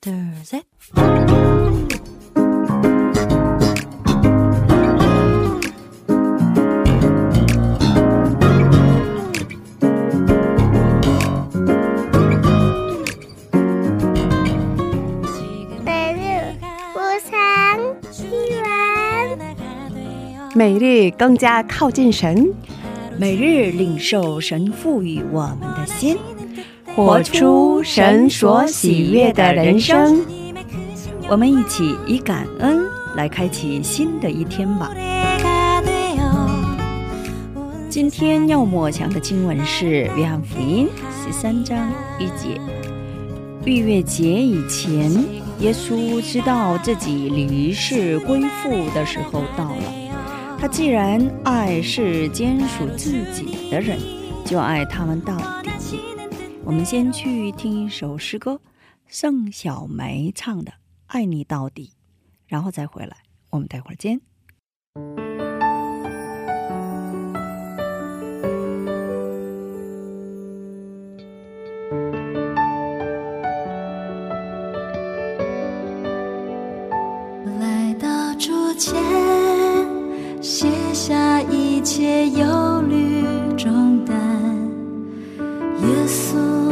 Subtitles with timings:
[0.00, 0.62] thursday
[20.54, 22.52] 每日更加靠近神。
[23.16, 26.16] 每日领受神赋予我们的心。
[26.98, 30.20] 活出神所喜悦的人生。
[31.28, 34.90] 我们一起以感恩来开启新的一天吧。
[37.88, 40.88] 今天要默想的经文是《约翰福音》
[41.24, 42.60] 十三章一节。
[43.64, 45.08] 逾越节以前，
[45.60, 49.82] 耶稣知道自己离世归父的时候到了。
[50.58, 53.96] 他既然爱是坚属自己的人，
[54.44, 55.70] 就爱他们到底。
[56.68, 58.60] 我们先去听一首诗歌，
[59.06, 60.72] 盛小梅唱的
[61.06, 61.94] 《爱你到底》，
[62.46, 63.16] 然后再回来。
[63.48, 64.20] 我们待会儿见。
[77.58, 79.02] 来到主前，
[80.42, 82.28] 卸下一切
[85.88, 86.67] 夜色。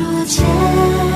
[0.00, 1.09] 到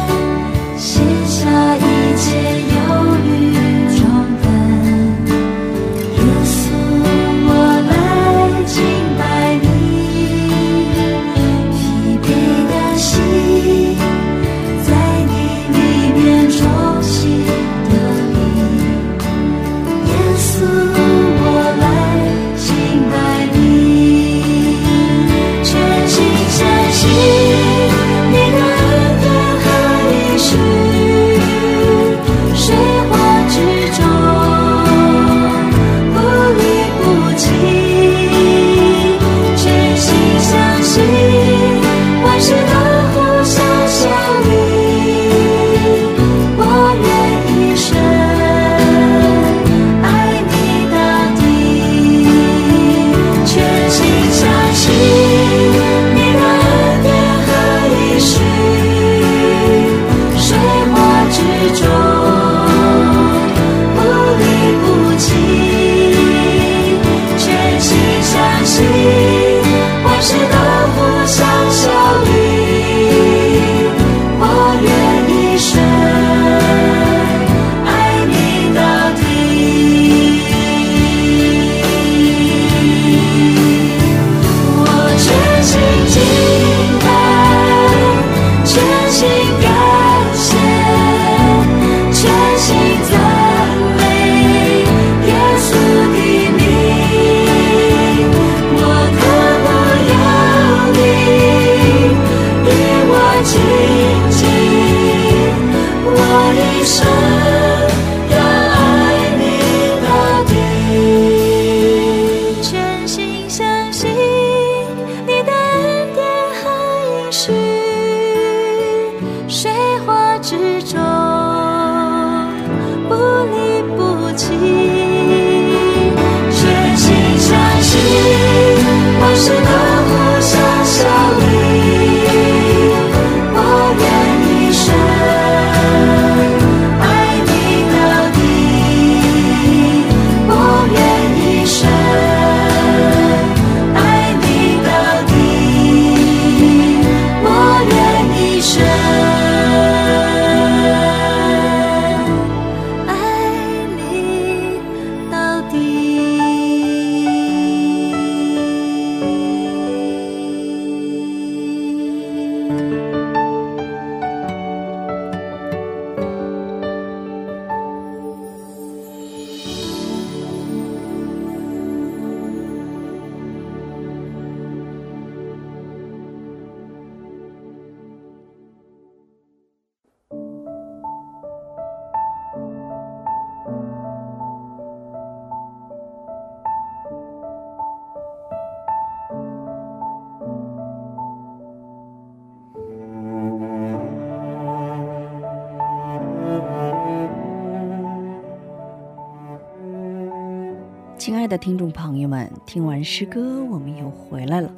[201.44, 204.74] 爱的听众朋友们，听完诗歌，我们又回来了。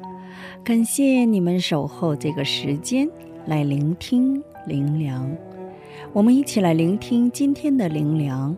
[0.65, 3.09] 感谢你们守候这个时间
[3.45, 5.33] 来聆听灵粮。
[6.11, 8.53] 我们一起来聆听今天的灵粮：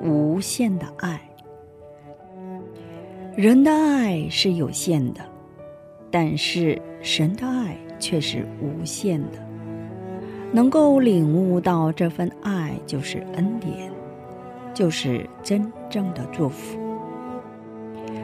[0.00, 1.20] 无限的爱。
[3.34, 5.20] 人的爱是有限的，
[6.08, 9.44] 但是神的爱却是无限的。
[10.52, 13.90] 能够领悟到这份爱，就是恩典，
[14.72, 16.78] 就是真正的祝福。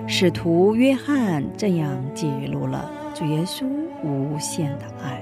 [0.09, 3.67] 使徒约翰这样记录了主耶稣
[4.05, 5.21] 无限的爱。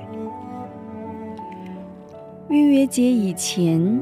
[2.50, 4.00] 逾越节以前，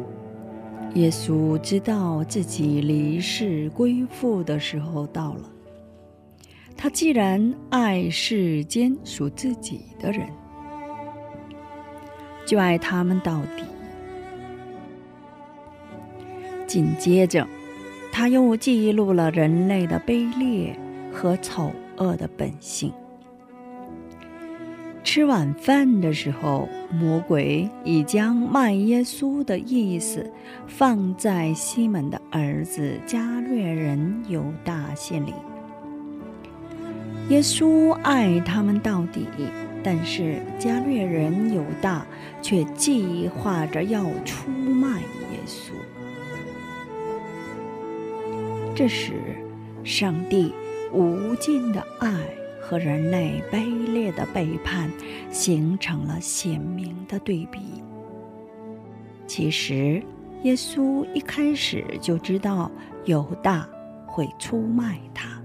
[0.94, 5.48] 耶稣知道自己离世归父的时候到了。
[6.76, 10.26] 他既然爱世间属自己的人，
[12.44, 13.62] 就爱他们到底。
[16.66, 17.46] 紧接着，
[18.12, 20.78] 他又记录了人类的卑劣
[21.10, 22.92] 和丑恶的本性。
[25.02, 30.30] 吃晚饭的时候，魔鬼已将卖耶稣的意思
[30.68, 35.32] 放在西门的儿子加略人犹大心里。
[37.30, 39.26] 耶稣爱他们到底，
[39.82, 42.06] 但是加略人犹大
[42.40, 45.72] 却计划着要出卖耶稣。
[48.74, 49.12] 这时，
[49.84, 50.52] 上帝
[50.92, 52.10] 无尽的爱
[52.60, 54.90] 和人类卑劣的背叛
[55.30, 57.82] 形成了鲜明的对比。
[59.26, 60.02] 其实，
[60.42, 62.70] 耶稣一开始就知道
[63.04, 63.68] 犹大
[64.06, 65.40] 会出卖他。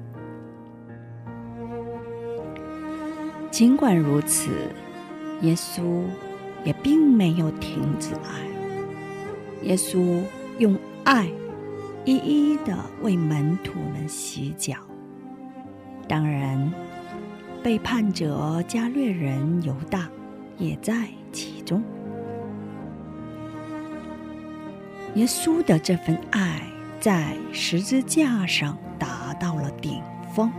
[3.51, 4.51] 尽管如此，
[5.41, 6.03] 耶稣
[6.63, 8.47] 也并没有停止爱。
[9.63, 10.21] 耶稣
[10.59, 11.29] 用爱
[12.07, 14.77] 一一的为门徒们洗脚。
[16.07, 16.71] 当然，
[17.61, 20.07] 背叛者加略人犹大
[20.57, 21.83] 也在其中。
[25.15, 26.61] 耶稣的这份爱
[26.97, 30.01] 在十字架上达到了顶
[30.33, 30.49] 峰。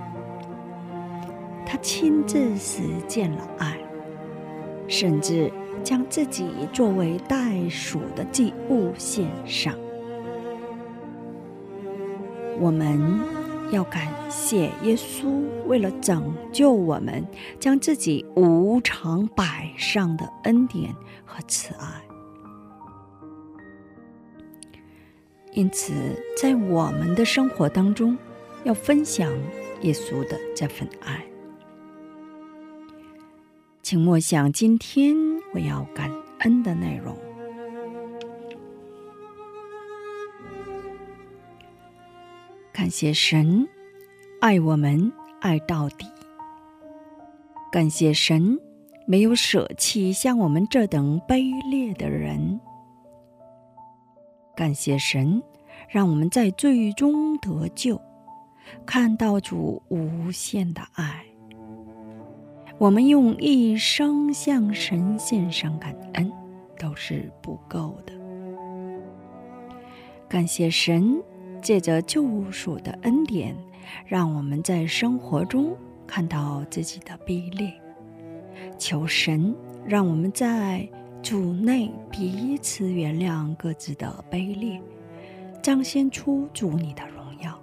[1.64, 3.78] 他亲自实践了爱，
[4.86, 5.50] 甚至
[5.82, 9.74] 将自己作为袋鼠的祭物献上。
[12.60, 13.00] 我们
[13.70, 17.24] 要感谢耶稣，为了拯救我们，
[17.60, 20.94] 将自己无偿摆上的恩典
[21.24, 21.86] 和慈爱。
[25.52, 25.92] 因此，
[26.40, 28.16] 在我们的生活当中，
[28.64, 29.32] 要分享
[29.82, 31.24] 耶稣的这份爱。
[33.82, 35.16] 请默想今天
[35.54, 36.10] 我要感
[36.40, 37.16] 恩的内容。
[42.78, 43.68] 感谢神
[44.40, 46.06] 爱我们爱到底。
[47.72, 48.56] 感谢神
[49.04, 52.60] 没有舍弃像我们这等卑劣的人。
[54.54, 55.42] 感谢神
[55.88, 58.00] 让我们在最终得救，
[58.86, 61.24] 看到主无限的爱。
[62.78, 66.30] 我们用一生向神献上感恩，
[66.78, 68.12] 都是不够的。
[70.28, 71.20] 感谢神
[71.60, 73.56] 借着救赎的恩典，
[74.06, 77.72] 让我们在生活中看到自己的卑劣。
[78.78, 79.54] 求神
[79.86, 80.88] 让我们在
[81.22, 84.80] 主内彼此原谅各自的卑劣，
[85.62, 87.58] 彰显出主你的荣耀，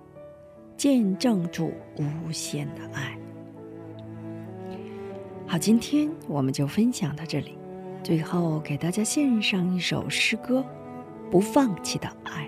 [0.75, 3.18] 见证主无限的爱。
[5.48, 7.58] 好，今天我们就分享到这里。
[8.04, 10.60] 最后给大家献上一首诗歌
[11.32, 12.48] 《不放弃的爱》。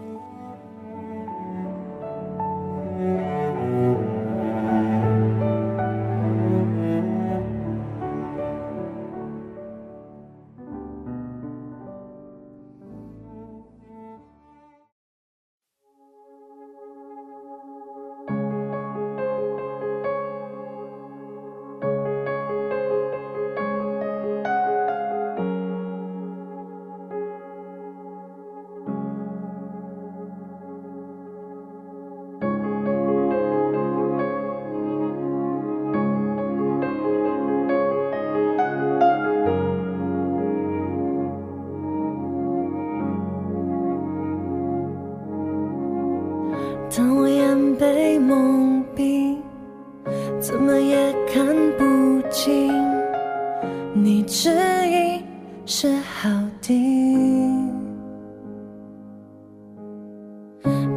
[55.73, 56.29] 是好
[56.61, 56.67] 的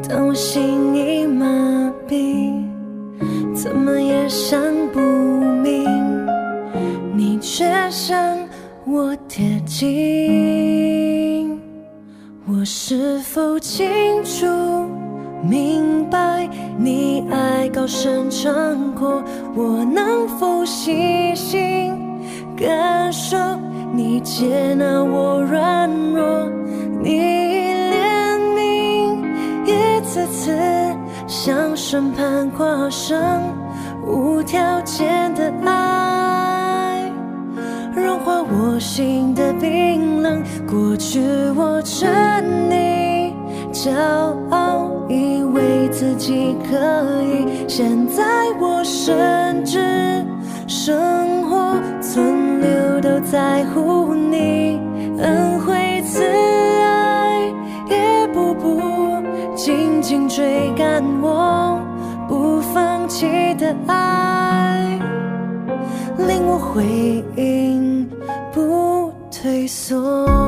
[0.03, 1.47] 但我心已麻
[2.09, 2.61] 痹
[3.55, 4.61] 怎么也想
[4.93, 4.99] 不
[5.63, 5.87] 明？
[7.15, 8.37] 你却向
[8.85, 11.57] 我贴近
[12.45, 14.45] 我是否清楚
[15.41, 19.23] 明白你爱高声唱过
[19.55, 21.95] 我能否细心？
[22.57, 23.37] 感受
[23.95, 26.51] 你接纳我软弱？
[27.01, 27.21] 你
[27.93, 29.25] 怜悯，
[29.65, 30.01] 一。
[30.05, 30.53] 次次
[31.27, 33.43] 向审判跨生，
[34.07, 37.11] 无条件的爱
[37.97, 40.43] 融化我心的冰冷。
[40.69, 41.21] 过去
[41.57, 43.33] 我沉溺
[43.73, 43.93] 骄
[44.51, 46.77] 傲，以为自己可
[47.23, 48.23] 以，现在
[48.61, 50.25] 我甚至
[50.69, 51.81] 生活
[53.31, 54.81] 在乎你
[55.19, 57.53] 恩惠慈爱，
[57.89, 58.81] 也步步。
[59.57, 61.81] 紧紧追赶我
[62.29, 64.99] 不放弃的爱，
[66.19, 66.85] 令我回
[67.37, 68.09] 应
[68.53, 70.44] 不退缩。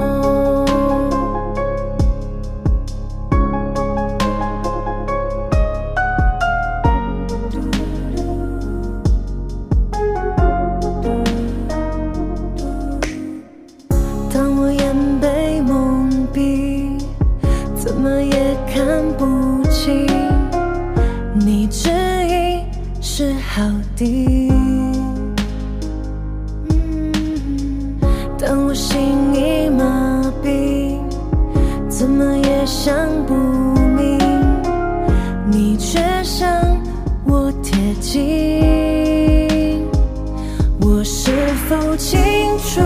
[41.09, 41.31] 是
[41.69, 42.19] 否清
[42.59, 42.81] 楚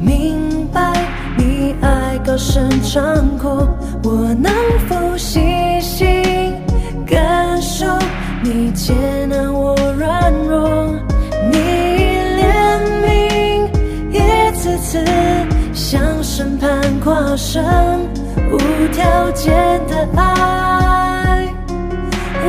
[0.00, 0.92] 明白
[1.38, 3.48] 你爱高声唱哭？
[4.02, 4.52] 我能
[4.88, 5.40] 否细
[5.80, 6.52] 心
[7.06, 7.86] 感受
[8.42, 8.92] 你接
[9.26, 10.84] 纳我软弱？
[11.52, 11.58] 你
[12.38, 12.42] 怜
[13.04, 13.70] 悯
[14.10, 15.04] 一次次
[15.72, 17.64] 向审判跨身，
[18.50, 18.58] 无
[18.92, 19.54] 条件
[19.86, 21.48] 的爱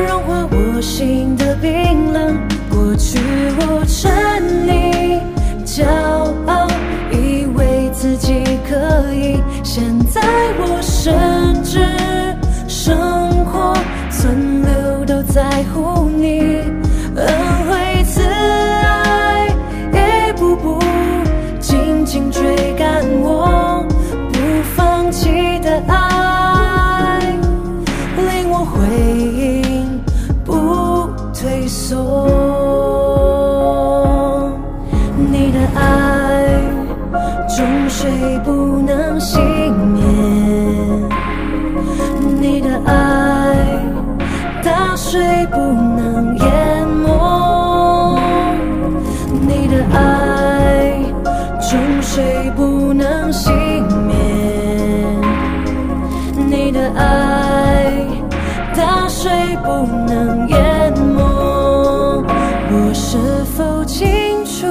[0.08, 1.33] 融化我心。
[15.34, 16.53] 在乎你。
[63.84, 64.66] 不清楚，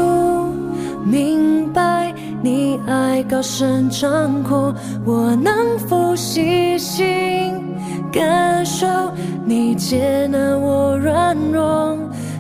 [1.05, 4.73] 明白你爱高声唱哭，
[5.05, 7.53] 我能否细心
[8.11, 8.87] 感受
[9.45, 11.95] 你接纳我软弱，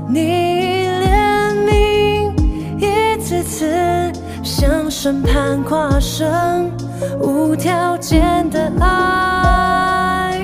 [0.08, 2.32] 你怜悯
[2.78, 4.10] 一次次
[4.42, 6.70] 向审判跨生，
[7.20, 10.40] 无条件的爱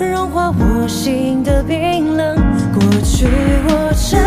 [0.00, 2.34] 融化我心的冰冷，
[2.72, 3.26] 过去
[3.68, 4.17] 我承。